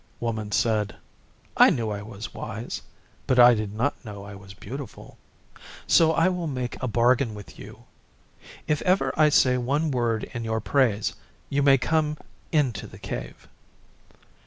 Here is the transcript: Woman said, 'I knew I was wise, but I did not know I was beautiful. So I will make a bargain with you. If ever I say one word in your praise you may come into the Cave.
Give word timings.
Woman 0.19 0.51
said, 0.51 0.95
'I 1.57 1.69
knew 1.69 1.91
I 1.91 2.01
was 2.01 2.33
wise, 2.33 2.81
but 3.27 3.37
I 3.37 3.53
did 3.53 3.71
not 3.71 4.03
know 4.03 4.23
I 4.23 4.33
was 4.33 4.55
beautiful. 4.55 5.19
So 5.85 6.11
I 6.13 6.27
will 6.27 6.47
make 6.47 6.81
a 6.81 6.87
bargain 6.87 7.35
with 7.35 7.59
you. 7.59 7.85
If 8.65 8.81
ever 8.81 9.13
I 9.15 9.29
say 9.29 9.59
one 9.59 9.91
word 9.91 10.23
in 10.33 10.43
your 10.43 10.59
praise 10.59 11.13
you 11.51 11.61
may 11.61 11.77
come 11.77 12.17
into 12.51 12.87
the 12.87 12.97
Cave. 12.97 13.47